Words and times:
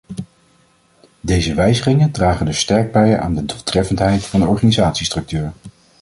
Deze 1.21 1.53
wijzigingen 1.53 2.11
dragen 2.11 2.45
dus 2.45 2.59
sterk 2.59 2.91
bij 2.91 3.19
aan 3.19 3.35
de 3.35 3.45
doeltreffendheid 3.45 4.25
van 4.25 4.39
de 4.39 4.45
organisatiestructuur. 4.47 5.51